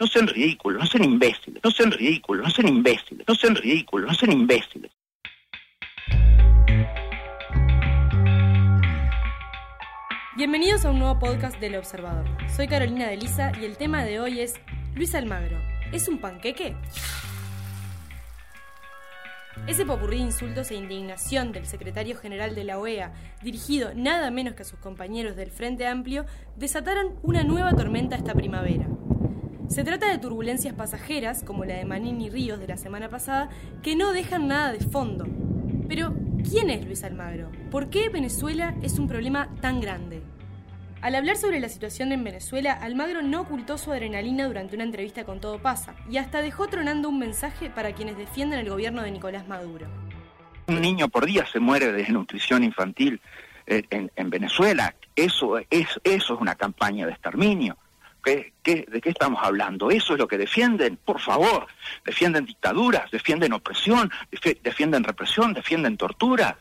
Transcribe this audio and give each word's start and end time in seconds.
No 0.00 0.08
sean 0.08 0.26
ridículos, 0.26 0.80
no 0.80 0.86
sean 0.86 1.04
imbéciles, 1.04 1.62
no 1.62 1.70
sean 1.70 1.92
ridículos, 1.92 2.44
no 2.44 2.50
sean 2.50 2.66
imbéciles, 2.66 3.24
no 3.28 3.34
sean 3.36 3.54
ridículos, 3.54 4.08
no 4.08 4.14
sean 4.14 4.32
imbéciles. 4.32 4.90
Bienvenidos 10.36 10.84
a 10.84 10.90
un 10.90 10.98
nuevo 10.98 11.20
podcast 11.20 11.60
del 11.60 11.76
Observador. 11.76 12.26
Soy 12.48 12.66
Carolina 12.66 13.06
de 13.06 13.18
Lisa 13.18 13.52
y 13.60 13.66
el 13.66 13.76
tema 13.76 14.02
de 14.04 14.18
hoy 14.18 14.40
es 14.40 14.54
Luis 14.96 15.14
Almagro. 15.14 15.62
¿Es 15.92 16.08
un 16.08 16.18
panqueque? 16.18 16.74
Ese 19.68 19.86
popurrí 19.86 20.16
de 20.16 20.24
insultos 20.24 20.72
e 20.72 20.74
indignación 20.74 21.52
del 21.52 21.66
secretario 21.66 22.16
general 22.16 22.56
de 22.56 22.64
la 22.64 22.78
OEA, 22.78 23.12
dirigido 23.44 23.94
nada 23.94 24.32
menos 24.32 24.54
que 24.54 24.62
a 24.62 24.66
sus 24.66 24.80
compañeros 24.80 25.36
del 25.36 25.52
Frente 25.52 25.86
Amplio, 25.86 26.26
desataron 26.56 27.14
una 27.22 27.44
nueva 27.44 27.70
tormenta 27.74 28.16
esta 28.16 28.34
primavera. 28.34 28.88
Se 29.68 29.82
trata 29.82 30.10
de 30.10 30.18
turbulencias 30.18 30.74
pasajeras, 30.74 31.42
como 31.42 31.64
la 31.64 31.74
de 31.74 31.84
Manini 31.84 32.30
Ríos 32.30 32.60
de 32.60 32.68
la 32.68 32.76
semana 32.76 33.08
pasada, 33.08 33.48
que 33.82 33.96
no 33.96 34.12
dejan 34.12 34.46
nada 34.46 34.72
de 34.72 34.80
fondo. 34.80 35.26
Pero, 35.88 36.14
¿quién 36.48 36.70
es 36.70 36.84
Luis 36.86 37.02
Almagro? 37.02 37.50
¿Por 37.70 37.90
qué 37.90 38.08
Venezuela 38.08 38.74
es 38.82 38.98
un 38.98 39.08
problema 39.08 39.48
tan 39.60 39.80
grande? 39.80 40.22
Al 41.00 41.14
hablar 41.16 41.36
sobre 41.36 41.60
la 41.60 41.68
situación 41.68 42.12
en 42.12 42.24
Venezuela, 42.24 42.72
Almagro 42.72 43.20
no 43.20 43.42
ocultó 43.42 43.76
su 43.76 43.92
adrenalina 43.92 44.46
durante 44.46 44.74
una 44.74 44.84
entrevista 44.84 45.24
con 45.24 45.40
Todo 45.40 45.58
Pasa 45.58 45.94
y 46.08 46.16
hasta 46.16 46.40
dejó 46.40 46.68
tronando 46.68 47.08
un 47.08 47.18
mensaje 47.18 47.68
para 47.68 47.92
quienes 47.92 48.16
defienden 48.16 48.60
el 48.60 48.70
gobierno 48.70 49.02
de 49.02 49.10
Nicolás 49.10 49.46
Maduro. 49.46 49.86
Un 50.66 50.80
niño 50.80 51.08
por 51.08 51.26
día 51.26 51.44
se 51.44 51.60
muere 51.60 51.86
de 51.86 51.92
desnutrición 51.92 52.64
infantil 52.64 53.20
eh, 53.66 53.82
en, 53.90 54.30
Venezuela. 54.30 54.94
Eso 55.14 55.58
es, 55.58 55.88
eso 56.04 56.34
es 56.34 56.40
una 56.40 56.54
campaña 56.54 57.04
de 57.04 57.12
exterminio. 57.12 57.76
¿De 58.24 58.52
qué 59.02 59.10
estamos 59.10 59.40
hablando? 59.42 59.90
¿Eso 59.90 60.14
es 60.14 60.18
lo 60.18 60.26
que 60.26 60.38
defienden? 60.38 60.96
Por 60.96 61.20
favor, 61.20 61.66
defienden 62.04 62.46
dictaduras, 62.46 63.10
defienden 63.10 63.52
opresión, 63.52 64.10
defienden 64.62 65.04
represión, 65.04 65.52
defienden 65.52 65.96
tortura 65.96 66.58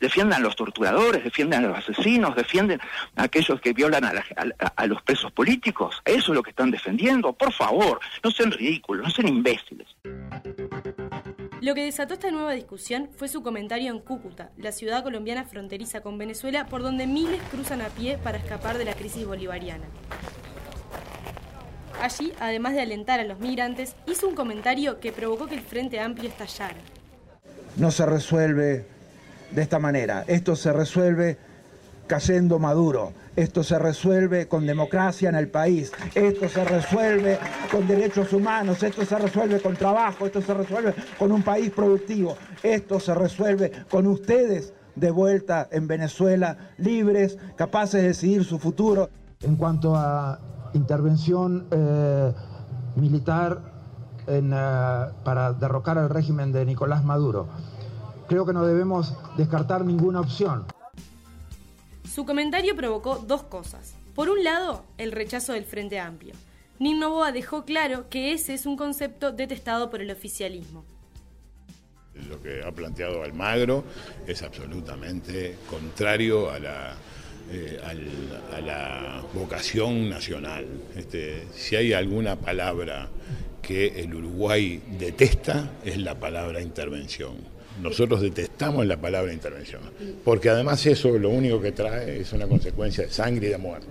defiendan 0.00 0.40
a 0.40 0.44
los 0.44 0.56
torturadores, 0.56 1.24
defiendan 1.24 1.64
a 1.64 1.68
los 1.68 1.78
asesinos, 1.78 2.34
defienden 2.34 2.80
a 3.16 3.24
aquellos 3.24 3.60
que 3.60 3.72
violan 3.72 4.04
a, 4.04 4.86
los 4.86 5.02
presos 5.02 5.32
políticos. 5.32 6.02
Eso 6.04 6.32
es 6.32 6.36
lo 6.36 6.42
que 6.42 6.50
están 6.50 6.70
defendiendo. 6.70 7.32
Por 7.32 7.52
favor, 7.52 8.00
no 8.22 8.30
sean 8.30 8.50
ridículos, 8.50 9.04
no 9.04 9.10
sean 9.10 9.28
imbéciles. 9.28 9.88
Lo 11.60 11.74
que 11.74 11.84
desató 11.84 12.14
esta 12.14 12.30
nueva 12.30 12.52
discusión 12.52 13.08
fue 13.16 13.28
su 13.28 13.42
comentario 13.42 13.90
en 13.90 13.98
Cúcuta, 13.98 14.50
la 14.58 14.72
ciudad 14.72 15.02
colombiana 15.02 15.44
fronteriza 15.44 16.02
con 16.02 16.18
Venezuela, 16.18 16.66
por 16.66 16.82
donde 16.82 17.06
miles 17.06 17.40
cruzan 17.50 17.80
a 17.80 17.88
pie 17.88 18.18
para 18.18 18.38
escapar 18.38 18.76
de 18.76 18.84
la 18.84 18.92
crisis 18.92 19.26
bolivariana. 19.26 19.86
Allí, 22.02 22.32
además 22.40 22.74
de 22.74 22.82
alentar 22.82 23.20
a 23.20 23.24
los 23.24 23.38
migrantes, 23.38 23.96
hizo 24.06 24.28
un 24.28 24.34
comentario 24.34 25.00
que 25.00 25.12
provocó 25.12 25.46
que 25.46 25.54
el 25.54 25.62
Frente 25.62 25.98
Amplio 25.98 26.28
estallara. 26.28 26.76
No 27.76 27.90
se 27.90 28.06
resuelve 28.06 28.86
de 29.50 29.62
esta 29.62 29.78
manera. 29.78 30.24
Esto 30.26 30.56
se 30.56 30.72
resuelve 30.72 31.38
cayendo 32.06 32.58
Maduro. 32.58 33.12
Esto 33.34 33.62
se 33.62 33.78
resuelve 33.78 34.46
con 34.46 34.66
democracia 34.66 35.28
en 35.28 35.34
el 35.34 35.48
país. 35.48 35.92
Esto 36.14 36.48
se 36.48 36.64
resuelve 36.64 37.38
con 37.70 37.86
derechos 37.86 38.32
humanos. 38.32 38.82
Esto 38.82 39.04
se 39.04 39.18
resuelve 39.18 39.60
con 39.60 39.76
trabajo. 39.76 40.26
Esto 40.26 40.40
se 40.40 40.54
resuelve 40.54 40.94
con 41.18 41.32
un 41.32 41.42
país 41.42 41.70
productivo. 41.70 42.36
Esto 42.62 43.00
se 43.00 43.14
resuelve 43.14 43.72
con 43.90 44.06
ustedes 44.06 44.72
de 44.94 45.10
vuelta 45.10 45.68
en 45.70 45.86
Venezuela, 45.86 46.72
libres, 46.78 47.36
capaces 47.56 48.00
de 48.00 48.08
decidir 48.08 48.44
su 48.44 48.58
futuro. 48.58 49.10
En 49.42 49.56
cuanto 49.56 49.94
a 49.94 50.40
intervención 50.74 51.66
eh, 51.70 52.32
militar 52.96 53.72
eh, 54.26 54.40
para 55.24 55.52
derrocar 55.52 55.98
al 55.98 56.10
régimen 56.10 56.52
de 56.52 56.64
Nicolás 56.64 57.04
Maduro, 57.04 57.48
creo 58.28 58.44
que 58.46 58.52
no 58.52 58.64
debemos 58.64 59.14
descartar 59.36 59.84
ninguna 59.84 60.20
opción. 60.20 60.64
Su 62.04 62.24
comentario 62.24 62.74
provocó 62.74 63.16
dos 63.16 63.42
cosas. 63.42 63.94
Por 64.14 64.30
un 64.30 64.42
lado, 64.42 64.84
el 64.96 65.12
rechazo 65.12 65.52
del 65.52 65.64
Frente 65.64 66.00
Amplio. 66.00 66.34
Nino 66.78 67.10
Boa 67.10 67.32
dejó 67.32 67.64
claro 67.64 68.08
que 68.08 68.32
ese 68.32 68.54
es 68.54 68.66
un 68.66 68.76
concepto 68.76 69.32
detestado 69.32 69.90
por 69.90 70.00
el 70.00 70.10
oficialismo. 70.10 70.84
Lo 72.28 72.40
que 72.40 72.62
ha 72.62 72.72
planteado 72.72 73.22
Almagro 73.22 73.84
es 74.26 74.42
absolutamente 74.42 75.58
contrario 75.68 76.50
a 76.50 76.58
la, 76.58 76.96
eh, 77.50 77.80
a 78.52 78.60
la 78.60 79.22
vocación 79.32 80.08
nacional. 80.08 80.66
Este, 80.96 81.44
si 81.52 81.76
hay 81.76 81.92
alguna 81.92 82.36
palabra 82.36 83.08
que 83.62 84.00
el 84.00 84.14
Uruguay 84.14 84.80
detesta, 84.98 85.72
es 85.84 85.98
la 85.98 86.14
palabra 86.14 86.60
intervención. 86.60 87.34
Nosotros 87.80 88.20
detestamos 88.22 88.86
la 88.86 88.96
palabra 88.96 89.32
intervención, 89.32 89.82
porque 90.24 90.48
además 90.48 90.86
eso 90.86 91.18
lo 91.18 91.28
único 91.28 91.60
que 91.60 91.72
trae 91.72 92.20
es 92.20 92.32
una 92.32 92.46
consecuencia 92.46 93.04
de 93.04 93.10
sangre 93.10 93.48
y 93.48 93.50
de 93.50 93.58
muerte. 93.58 93.86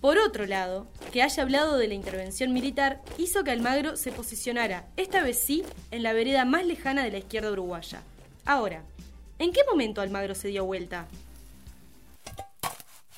Por 0.00 0.18
otro 0.18 0.44
lado, 0.44 0.86
que 1.12 1.22
haya 1.22 1.42
hablado 1.42 1.78
de 1.78 1.88
la 1.88 1.94
intervención 1.94 2.52
militar 2.52 3.00
hizo 3.16 3.44
que 3.44 3.52
Almagro 3.52 3.96
se 3.96 4.12
posicionara, 4.12 4.86
esta 4.96 5.22
vez 5.22 5.38
sí, 5.38 5.62
en 5.90 6.02
la 6.02 6.12
vereda 6.12 6.44
más 6.44 6.66
lejana 6.66 7.04
de 7.04 7.10
la 7.10 7.18
izquierda 7.18 7.52
uruguaya. 7.52 8.02
Ahora, 8.44 8.82
¿en 9.38 9.52
qué 9.52 9.60
momento 9.70 10.00
Almagro 10.00 10.34
se 10.34 10.48
dio 10.48 10.64
vuelta? 10.64 11.06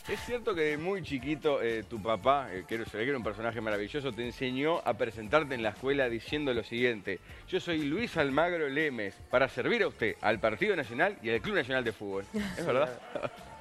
Es 0.09 0.21
cierto 0.21 0.55
que 0.55 0.61
de 0.61 0.77
muy 0.79 1.03
chiquito 1.03 1.61
eh, 1.61 1.83
tu 1.83 2.01
papá, 2.01 2.49
eh, 2.53 2.65
que 2.69 2.85
se 2.85 2.97
ve 2.97 3.03
que 3.03 3.09
era 3.09 3.19
un 3.19 3.25
personaje 3.25 3.61
maravilloso, 3.61 4.13
te 4.13 4.25
enseñó 4.25 4.79
a 4.85 4.95
presentarte 4.95 5.57
en 5.57 5.65
la 5.65 5.71
escuela 5.71 6.09
diciendo 6.09 6.55
lo 6.55 6.63
siguiente. 6.63 7.19
Yo 7.49 7.59
soy 7.59 7.83
Luis 7.83 8.17
Almagro 8.17 8.69
Lemes, 8.69 9.17
para 9.31 9.49
servir 9.49 9.83
a 9.83 9.89
usted, 9.89 10.15
al 10.21 10.39
Partido 10.39 10.77
Nacional 10.77 11.19
y 11.23 11.31
al 11.31 11.41
Club 11.41 11.57
Nacional 11.57 11.83
de 11.83 11.93
Fútbol. 11.93 12.25
¿Es 12.57 12.65
verdad? 12.65 13.01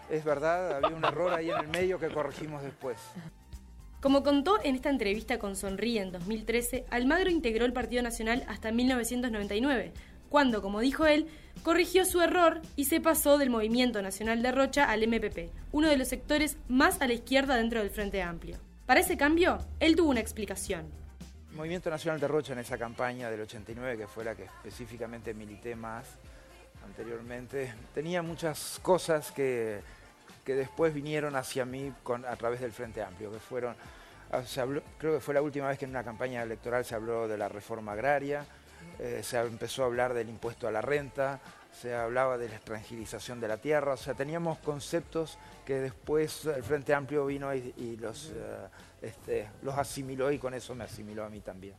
Es 0.08 0.24
verdad, 0.24 0.76
había 0.76 0.96
un 0.96 1.04
error 1.04 1.34
ahí 1.34 1.50
en 1.50 1.58
el 1.58 1.68
medio 1.68 2.00
que 2.00 2.10
corregimos 2.10 2.62
después. 2.62 2.96
Como 4.00 4.22
contó 4.22 4.64
en 4.64 4.76
esta 4.76 4.92
entrevista 4.92 5.40
con 5.40 5.56
Sonríe 5.56 6.00
en 6.00 6.12
2013, 6.12 6.86
Almagro 6.92 7.32
integró 7.32 7.66
el 7.66 7.74
Partido 7.74 8.04
Nacional 8.04 8.44
hasta 8.48 8.72
1999 8.72 9.94
cuando, 10.36 10.62
como 10.62 10.82
dijo 10.82 11.06
él, 11.06 11.30
corrigió 11.64 12.04
su 12.04 12.20
error 12.20 12.60
y 12.76 12.84
se 12.84 13.00
pasó 13.00 13.38
del 13.38 13.50
Movimiento 13.50 14.02
Nacional 14.02 14.44
de 14.44 14.52
Rocha 14.52 14.84
al 14.84 15.08
MPP, 15.08 15.50
uno 15.72 15.88
de 15.88 15.96
los 15.96 16.10
sectores 16.10 16.58
más 16.68 17.02
a 17.02 17.08
la 17.08 17.14
izquierda 17.14 17.56
dentro 17.56 17.80
del 17.80 17.90
Frente 17.90 18.22
Amplio. 18.22 18.58
Para 18.86 19.00
ese 19.00 19.16
cambio, 19.16 19.60
él 19.80 19.96
tuvo 19.96 20.10
una 20.10 20.20
explicación. 20.20 20.92
El 21.52 21.56
Movimiento 21.56 21.90
Nacional 21.90 22.20
de 22.20 22.28
Rocha 22.28 22.52
en 22.52 22.60
esa 22.60 22.78
campaña 22.78 23.32
del 23.32 23.40
89, 23.40 23.98
que 23.98 24.08
fue 24.08 24.26
la 24.26 24.36
que 24.36 24.44
específicamente 24.44 25.34
milité 25.34 25.74
más 25.74 26.04
anteriormente, 26.86 27.74
tenía 27.94 28.22
muchas 28.22 28.82
cosas 28.82 29.32
que, 29.32 29.80
que 30.44 30.54
después 30.54 30.94
vinieron 30.94 31.38
hacia 31.38 31.64
mí 31.64 31.94
con, 32.04 32.26
a 32.26 32.36
través 32.36 32.60
del 32.60 32.74
Frente 32.74 33.02
Amplio, 33.02 33.32
que 33.32 33.40
fueron, 33.40 33.74
ah, 34.34 34.42
creo 34.98 35.14
que 35.14 35.22
fue 35.22 35.34
la 35.34 35.42
última 35.42 35.70
vez 35.70 35.80
que 35.80 35.86
en 35.86 35.92
una 35.92 36.04
campaña 36.04 36.44
electoral 36.44 36.84
se 36.84 36.94
habló 36.94 37.26
de 37.26 37.38
la 37.38 37.48
reforma 37.48 37.94
agraria, 37.94 38.46
eh, 39.06 39.22
se 39.22 39.38
empezó 39.38 39.84
a 39.84 39.86
hablar 39.86 40.16
del 40.16 40.30
impuesto 40.30 40.68
a 40.68 40.72
la 40.72 40.82
renta, 40.82 41.40
se 41.72 41.94
hablaba 41.94 42.40
de 42.40 42.50
la 42.50 42.56
extranjerización 42.56 43.40
de 43.40 43.48
la 43.48 43.58
tierra, 43.58 43.94
o 43.94 43.98
sea, 43.98 44.16
teníamos 44.16 44.58
conceptos 44.60 45.38
que 45.64 45.76
después 45.76 46.46
el 46.46 46.64
Frente 46.64 46.94
Amplio 46.96 47.28
vino 47.28 47.54
y, 47.54 47.98
los, 47.98 48.32
eh, 48.36 48.68
este, 49.04 49.50
los 49.62 49.78
asimiló 49.78 50.32
y 50.32 50.40
con 50.40 50.56
eso 50.56 50.74
me 50.74 50.86
asimiló 50.86 51.24
a 51.24 51.30
mí 51.30 51.40
también. 51.42 51.76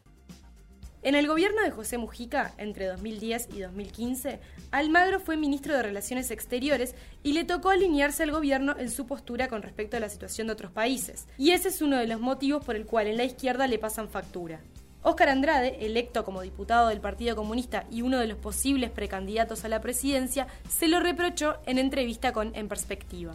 En 1.02 1.14
el 1.16 1.26
gobierno 1.26 1.62
de 1.62 1.70
José 1.72 1.98
Mujica, 1.98 2.54
entre 2.58 2.86
2010 2.86 3.48
y 3.54 3.60
2015, 3.60 4.40
Almagro 4.70 5.18
fue 5.18 5.36
ministro 5.36 5.74
de 5.74 5.82
Relaciones 5.82 6.30
Exteriores 6.30 6.94
y 7.22 7.32
le 7.32 7.44
tocó 7.44 7.70
alinearse 7.70 8.22
al 8.22 8.30
gobierno 8.30 8.76
en 8.78 8.90
su 8.90 9.06
postura 9.06 9.48
con 9.48 9.62
respecto 9.62 9.96
a 9.96 10.00
la 10.00 10.08
situación 10.08 10.46
de 10.46 10.52
otros 10.54 10.72
países. 10.72 11.26
Y 11.38 11.50
ese 11.50 11.68
es 11.68 11.82
uno 11.82 11.96
de 11.96 12.06
los 12.06 12.20
motivos 12.20 12.64
por 12.64 12.76
el 12.76 12.86
cual 12.86 13.08
en 13.08 13.16
la 13.16 13.24
izquierda 13.24 13.66
le 13.66 13.78
pasan 13.78 14.08
factura. 14.08 14.60
Óscar 15.08 15.28
Andrade, 15.28 15.86
electo 15.86 16.24
como 16.24 16.42
diputado 16.42 16.88
del 16.88 17.00
Partido 17.00 17.36
Comunista 17.36 17.84
y 17.92 18.02
uno 18.02 18.18
de 18.18 18.26
los 18.26 18.38
posibles 18.38 18.90
precandidatos 18.90 19.64
a 19.64 19.68
la 19.68 19.80
presidencia, 19.80 20.48
se 20.68 20.88
lo 20.88 20.98
reprochó 20.98 21.58
en 21.64 21.78
entrevista 21.78 22.32
con 22.32 22.52
En 22.56 22.66
Perspectiva. 22.66 23.32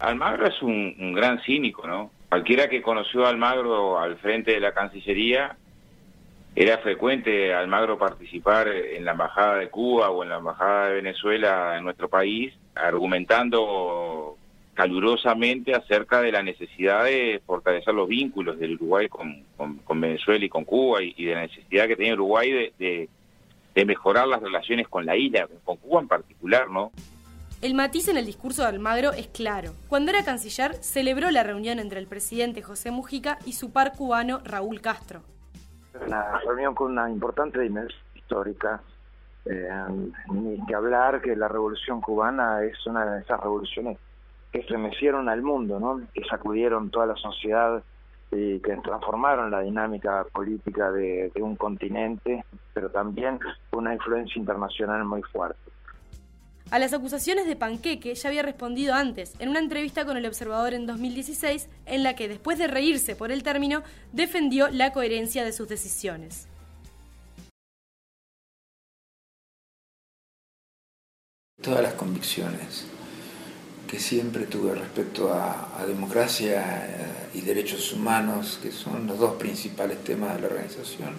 Almagro 0.00 0.48
es 0.48 0.60
un, 0.62 1.12
gran 1.14 1.40
cínico, 1.42 1.86
¿no? 1.86 2.10
Cualquiera 2.28 2.68
que 2.68 2.82
conoció 2.82 3.24
a 3.24 3.28
Almagro 3.28 4.00
al 4.00 4.16
frente 4.16 4.50
de 4.50 4.58
la 4.58 4.74
Cancillería, 4.74 5.56
era 6.56 6.78
frecuente 6.78 7.54
Almagro 7.54 7.96
participar 7.96 8.66
en 8.66 9.04
la 9.04 9.12
Embajada 9.12 9.58
de 9.58 9.70
Cuba 9.70 10.10
o 10.10 10.24
en 10.24 10.30
la 10.30 10.38
Embajada 10.38 10.88
de 10.88 10.94
Venezuela 10.96 11.78
en 11.78 11.84
nuestro 11.84 12.08
país, 12.08 12.52
argumentando 12.74 14.36
calurosamente 14.74 15.74
acerca 15.74 16.20
de 16.20 16.32
la 16.32 16.42
necesidad 16.42 17.04
de 17.04 17.40
fortalecer 17.46 17.94
los 17.94 18.08
vínculos 18.08 18.58
del 18.58 18.74
Uruguay 18.74 19.08
con, 19.08 20.00
Venezuela 20.00 20.44
y 20.44 20.48
con 20.48 20.64
Cuba 20.64 21.02
y, 21.02 21.24
de 21.24 21.34
la 21.34 21.42
necesidad 21.42 21.86
que 21.86 21.96
tiene 21.96 22.14
Uruguay 22.14 22.72
de, 22.78 23.08
mejorar 23.86 24.26
las 24.26 24.42
relaciones 24.42 24.88
con 24.88 25.06
la 25.06 25.16
isla, 25.16 25.48
con 25.64 25.76
Cuba 25.76 26.00
en 26.00 26.08
particular, 26.08 26.68
¿no? 26.68 26.92
El 27.62 27.74
matiz 27.74 28.08
en 28.08 28.18
el 28.18 28.26
discurso 28.26 28.62
de 28.62 28.68
Almagro 28.68 29.12
es 29.12 29.28
claro. 29.28 29.72
Cuando 29.88 30.10
era 30.10 30.24
canciller, 30.24 30.74
celebró 30.74 31.30
la 31.30 31.42
reunión 31.42 31.78
entre 31.78 31.98
el 31.98 32.06
presidente 32.06 32.62
José 32.62 32.90
Mujica 32.90 33.38
y 33.46 33.52
su 33.52 33.72
par 33.72 33.92
cubano 33.92 34.40
Raúl 34.44 34.80
Castro. 34.80 35.22
Una 36.06 36.38
reunión 36.40 36.74
con 36.74 36.92
una 36.92 37.08
importante 37.08 37.60
dimensión 37.60 38.02
histórica. 38.14 38.82
Eh, 39.46 39.68
ni 40.32 40.66
que 40.66 40.74
hablar 40.74 41.20
que 41.20 41.36
la 41.36 41.48
revolución 41.48 42.00
cubana 42.00 42.62
es 42.64 42.86
una 42.86 43.04
de 43.04 43.20
esas 43.20 43.40
revoluciones 43.40 43.98
estremecieron 44.58 45.28
al 45.28 45.42
mundo, 45.42 45.80
¿no? 45.80 46.00
que 46.12 46.24
sacudieron 46.24 46.90
toda 46.90 47.06
la 47.06 47.16
sociedad 47.16 47.82
y 48.30 48.58
que 48.60 48.76
transformaron 48.76 49.50
la 49.50 49.60
dinámica 49.60 50.24
política 50.32 50.90
de, 50.90 51.30
de 51.34 51.42
un 51.42 51.56
continente, 51.56 52.44
pero 52.72 52.90
también 52.90 53.38
una 53.72 53.94
influencia 53.94 54.38
internacional 54.38 55.04
muy 55.04 55.22
fuerte. 55.22 55.58
A 56.70 56.78
las 56.78 56.92
acusaciones 56.92 57.46
de 57.46 57.56
Panqueque 57.56 58.14
ya 58.14 58.28
había 58.28 58.42
respondido 58.42 58.94
antes, 58.94 59.34
en 59.38 59.50
una 59.50 59.60
entrevista 59.60 60.04
con 60.04 60.16
El 60.16 60.26
Observador 60.26 60.74
en 60.74 60.86
2016, 60.86 61.68
en 61.86 62.02
la 62.02 62.16
que, 62.16 62.26
después 62.26 62.58
de 62.58 62.66
reírse 62.66 63.14
por 63.14 63.30
el 63.30 63.42
término, 63.42 63.82
defendió 64.12 64.68
la 64.68 64.92
coherencia 64.92 65.44
de 65.44 65.52
sus 65.52 65.68
decisiones. 65.68 66.48
Todas 71.62 71.82
las 71.82 71.94
convicciones 71.94 72.88
que 73.94 74.00
siempre 74.00 74.46
tuve 74.46 74.74
respecto 74.74 75.32
a, 75.32 75.84
democracia 75.86 76.84
eh, 76.88 77.38
y 77.38 77.42
derechos 77.42 77.92
humanos, 77.92 78.58
que 78.60 78.72
son 78.72 79.06
los 79.06 79.20
dos 79.20 79.34
principales 79.36 80.02
temas 80.02 80.34
de 80.34 80.40
la 80.40 80.48
organización, 80.48 81.10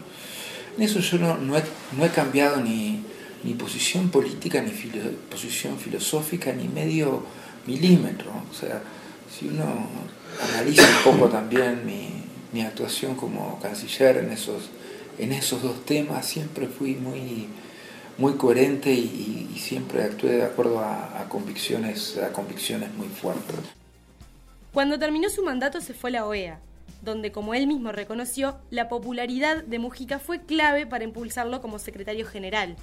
en 0.75 0.83
eso 0.83 0.99
yo 0.99 1.17
no, 1.37 1.57
he, 1.57 2.09
cambiado 2.09 2.57
ni, 2.57 3.01
posición 3.57 4.09
política, 4.09 4.61
ni 4.61 4.71
posición 5.31 5.77
filosófica, 5.77 6.51
ni 6.51 6.67
medio 6.67 7.23
milímetro. 7.65 8.31
O 8.51 8.53
sea, 8.53 8.81
si 9.31 9.47
uno 9.47 9.87
analiza 10.49 10.83
un 10.97 11.13
poco 11.13 11.29
también 11.29 11.85
mi, 11.85 12.09
mi 12.51 12.61
actuación 12.61 13.15
como 13.15 13.57
canciller 13.61 14.17
en 14.17 14.31
esos, 14.31 14.63
en 15.17 15.31
esos 15.31 15.61
dos 15.61 15.85
temas, 15.85 16.25
siempre 16.25 16.67
fui 16.67 16.95
muy 16.95 17.47
muy 18.17 18.33
coherente 18.33 18.91
y, 18.91 19.41
siempre 19.55 20.03
actué 20.03 20.33
de 20.33 20.43
acuerdo 20.43 20.79
a, 20.79 21.25
convicciones, 21.27 22.17
a 22.19 22.31
convicciones 22.31 22.93
muy 22.93 23.07
fuertes. 23.07 23.55
Cuando 24.73 24.99
terminó 24.99 25.29
su 25.29 25.43
mandato 25.43 25.81
se 25.81 25.93
fue 25.93 26.11
a 26.11 26.13
la 26.13 26.25
OEA, 26.27 26.59
donde, 27.01 27.31
como 27.31 27.53
él 27.55 27.65
mismo 27.65 27.91
reconoció, 27.91 28.57
la 28.69 28.89
popularidad 28.89 29.63
de 29.63 29.79
Mujica 29.79 30.19
fue 30.19 30.41
clave 30.41 30.85
para 30.85 31.03
impulsarlo 31.03 31.61
como 31.61 31.79
secretario 31.79 32.27
general. 32.27 32.75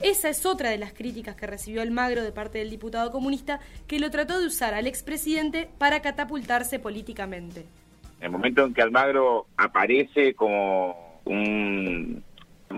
Esa 0.00 0.28
es 0.28 0.44
otra 0.44 0.70
de 0.70 0.78
las 0.78 0.92
críticas 0.92 1.36
que 1.36 1.46
recibió 1.46 1.82
Almagro 1.82 2.24
de 2.24 2.32
parte 2.32 2.58
del 2.58 2.70
diputado 2.70 3.12
comunista, 3.12 3.60
que 3.86 4.00
lo 4.00 4.10
trató 4.10 4.40
de 4.40 4.46
usar 4.46 4.74
al 4.74 4.86
expresidente 4.86 5.68
para 5.78 6.02
catapultarse 6.02 6.78
políticamente. 6.78 7.64
En 8.18 8.26
el 8.26 8.30
momento 8.30 8.64
en 8.64 8.74
que 8.74 8.82
Almagro 8.82 9.46
aparece 9.56 10.34
como 10.34 11.20
un 11.26 12.24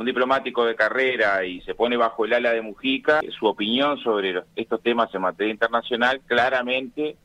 un 0.00 0.06
diplomático 0.06 0.64
de 0.64 0.74
carrera 0.74 1.44
y 1.44 1.60
se 1.62 1.74
pone 1.74 1.96
bajo 1.96 2.24
el 2.24 2.32
ala 2.32 2.52
de 2.52 2.62
Mujica, 2.62 3.20
su 3.38 3.46
opinión 3.46 3.98
sobre 3.98 4.42
estos 4.54 4.82
temas 4.82 5.14
en 5.14 5.22
materia 5.22 5.52
internacional 5.52 6.20
claramente 6.26 7.16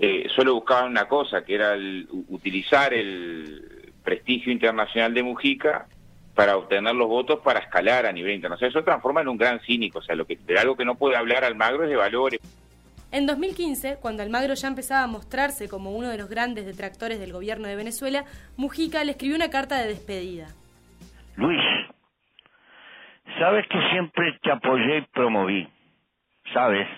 eh, 0.00 0.28
solo 0.36 0.54
buscaban 0.54 0.90
una 0.90 1.08
cosa, 1.08 1.42
que 1.42 1.56
era 1.56 1.76
utilizar 2.28 2.94
el 2.94 3.92
prestigio 4.04 4.52
internacional 4.52 5.12
de 5.12 5.24
Mujica 5.24 5.88
para 6.36 6.56
obtener 6.56 6.94
los 6.94 7.08
votos 7.08 7.40
para 7.42 7.58
escalar 7.58 8.06
a 8.06 8.12
nivel 8.12 8.34
internacional. 8.34 8.70
Eso 8.70 8.84
transforma 8.84 9.22
en 9.22 9.28
un 9.28 9.36
gran 9.36 9.58
cínico, 9.60 9.98
o 9.98 10.02
sea, 10.02 10.14
lo 10.14 10.24
que, 10.24 10.36
de 10.36 10.56
algo 10.56 10.76
que 10.76 10.84
no 10.84 10.94
puede 10.94 11.16
hablar 11.16 11.42
Almagro 11.42 11.82
es 11.82 11.90
de 11.90 11.96
valores. 11.96 12.40
En 13.10 13.26
2015, 13.26 13.96
cuando 14.00 14.22
Almagro 14.22 14.54
ya 14.54 14.68
empezaba 14.68 15.02
a 15.02 15.08
mostrarse 15.08 15.68
como 15.68 15.90
uno 15.90 16.10
de 16.10 16.18
los 16.18 16.28
grandes 16.28 16.64
detractores 16.64 17.18
del 17.18 17.32
gobierno 17.32 17.66
de 17.66 17.74
Venezuela, 17.74 18.24
Mujica 18.56 19.02
le 19.02 19.12
escribió 19.12 19.34
una 19.34 19.50
carta 19.50 19.80
de 19.80 19.88
despedida. 19.88 20.54
Luis, 21.38 21.62
sabes 23.38 23.64
que 23.68 23.80
siempre 23.90 24.36
te 24.42 24.50
apoyé 24.50 24.98
y 24.98 25.02
promoví. 25.02 25.68
Sabes 26.52 26.88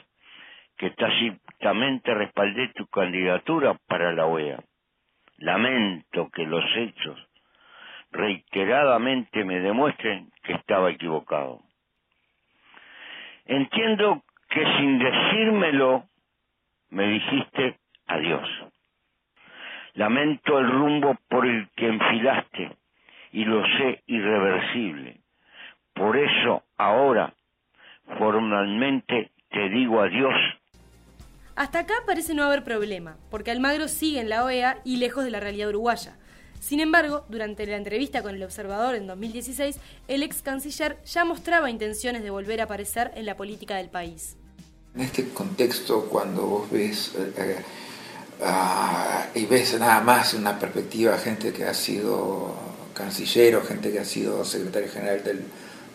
que 0.78 0.88
tácitamente 0.92 2.14
respaldé 2.14 2.68
tu 2.68 2.86
candidatura 2.86 3.74
para 3.86 4.12
la 4.12 4.24
OEA. 4.24 4.64
Lamento 5.36 6.30
que 6.30 6.46
los 6.46 6.64
hechos 6.74 7.18
reiteradamente 8.12 9.44
me 9.44 9.60
demuestren 9.60 10.30
que 10.42 10.54
estaba 10.54 10.90
equivocado. 10.90 11.60
Entiendo 13.44 14.22
que 14.48 14.64
sin 14.78 14.98
decírmelo 15.00 16.04
me 16.88 17.08
dijiste 17.08 17.76
adiós. 18.06 18.48
Lamento 19.92 20.58
el 20.58 20.70
rumbo 20.70 21.14
por 21.28 21.46
el 21.46 21.68
que 21.76 21.88
enfilaste 21.88 22.79
y 23.32 23.44
lo 23.44 23.62
sé 23.62 24.02
irreversible. 24.06 25.20
Por 25.94 26.16
eso 26.16 26.62
ahora 26.76 27.34
formalmente 28.18 29.30
te 29.50 29.68
digo 29.68 30.00
adiós. 30.00 30.34
Hasta 31.56 31.80
acá 31.80 31.94
parece 32.06 32.34
no 32.34 32.44
haber 32.44 32.64
problema, 32.64 33.16
porque 33.30 33.50
Almagro 33.50 33.88
sigue 33.88 34.20
en 34.20 34.28
la 34.28 34.44
OEA 34.44 34.78
y 34.84 34.96
lejos 34.96 35.24
de 35.24 35.30
la 35.30 35.40
realidad 35.40 35.68
uruguaya. 35.68 36.16
Sin 36.60 36.80
embargo, 36.80 37.24
durante 37.28 37.66
la 37.66 37.76
entrevista 37.76 38.22
con 38.22 38.34
el 38.34 38.42
Observador 38.42 38.94
en 38.94 39.06
2016, 39.06 39.76
el 40.08 40.22
ex 40.22 40.42
canciller 40.42 40.98
ya 41.04 41.24
mostraba 41.24 41.70
intenciones 41.70 42.22
de 42.22 42.30
volver 42.30 42.60
a 42.60 42.64
aparecer 42.64 43.10
en 43.14 43.26
la 43.26 43.36
política 43.36 43.76
del 43.76 43.88
país. 43.88 44.36
En 44.94 45.02
este 45.02 45.28
contexto, 45.30 46.06
cuando 46.06 46.46
vos 46.46 46.70
ves 46.70 47.14
eh, 47.16 47.32
eh, 47.38 47.56
ah, 48.42 49.26
y 49.34 49.46
ves 49.46 49.78
nada 49.78 50.00
más 50.02 50.34
una 50.34 50.58
perspectiva 50.58 51.16
gente 51.16 51.52
que 51.52 51.64
ha 51.64 51.74
sido 51.74 52.69
canciller 53.00 53.56
o 53.56 53.62
gente 53.62 53.90
que 53.90 53.98
ha 53.98 54.04
sido 54.04 54.44
secretario 54.44 54.88
general 54.90 55.22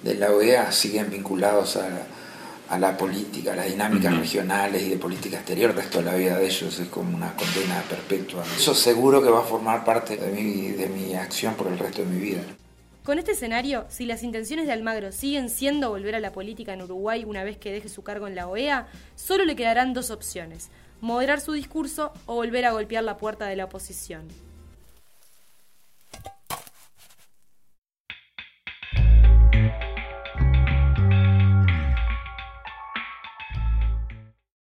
de 0.04 0.16
la 0.16 0.32
OEA 0.32 0.72
siguen 0.72 1.10
vinculados 1.10 1.78
a, 1.78 2.78
la 2.78 2.98
política, 2.98 3.54
a 3.54 3.56
las 3.56 3.68
dinámicas 3.68 4.18
regionales 4.18 4.82
y 4.84 4.90
de 4.90 4.98
política 4.98 5.38
exterior, 5.38 5.70
el 5.72 5.78
resto 5.78 6.00
de 6.00 6.06
la 6.06 6.16
vida 6.16 6.38
de 6.38 6.46
ellos 6.46 6.80
es 6.80 6.88
como 6.90 7.16
una 7.16 7.36
condena 7.36 7.82
perpetua. 7.90 8.44
Eso 8.56 8.74
seguro 8.74 9.22
que 9.22 9.30
va 9.30 9.40
a 9.40 9.44
formar 9.44 9.86
parte 9.86 10.18
de 10.18 10.32
mi, 10.32 10.72
de 10.72 10.88
mi 10.88 11.14
acción 11.16 11.54
por 11.56 11.68
el 11.68 11.78
resto 11.78 12.02
de 12.02 12.08
mi 12.08 12.20
vida. 12.20 12.42
Con 13.06 13.20
este 13.20 13.34
escenario, 13.34 13.86
si 13.90 14.08
las 14.08 14.24
intenciones 14.24 14.66
de 14.66 14.74
Almagro 14.74 15.12
siguen 15.12 15.50
siendo 15.52 15.92
volver 15.92 16.16
a 16.16 16.20
la 16.20 16.32
política 16.32 16.74
en 16.74 16.82
Uruguay 16.82 17.24
una 17.24 17.44
vez 17.44 17.56
que 17.56 17.72
deje 17.72 17.88
su 17.88 18.02
cargo 18.02 18.26
en 18.26 18.34
la 18.34 18.48
OEA, 18.48 18.88
solo 19.14 19.46
le 19.46 19.56
quedarán 19.56 19.94
dos 19.94 20.10
opciones, 20.10 20.72
moderar 21.02 21.40
su 21.40 21.52
discurso 21.52 22.14
o 22.26 22.34
volver 22.34 22.66
a 22.66 22.72
golpear 22.72 23.04
la 23.04 23.18
puerta 23.18 23.46
de 23.46 23.56
la 23.58 23.66
oposición. 23.66 24.28